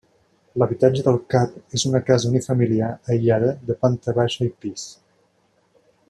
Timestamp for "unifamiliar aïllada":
2.31-3.51